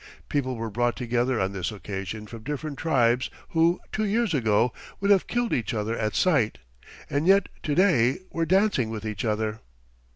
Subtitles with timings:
[0.29, 5.11] People were brought together on this occasion from different tribes who two years ago would
[5.11, 6.57] have killed each other at sight,
[7.07, 9.59] and yet to day were dancing with each other.